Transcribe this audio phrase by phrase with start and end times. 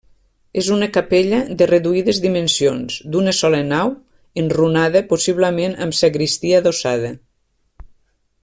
[0.59, 3.93] És una capella de reduïdes dimensions, d'una sola nau,
[4.45, 7.17] enrunada, possiblement amb sagristia adossada.